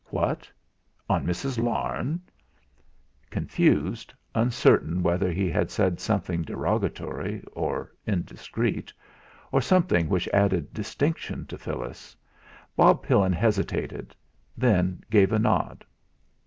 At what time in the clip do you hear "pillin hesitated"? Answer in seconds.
13.03-14.15